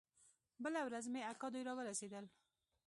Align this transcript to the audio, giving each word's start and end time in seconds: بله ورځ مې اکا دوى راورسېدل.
بله 0.63 0.79
ورځ 0.87 1.05
مې 1.13 1.21
اکا 1.31 1.47
دوى 1.53 1.63
راورسېدل. 1.67 2.25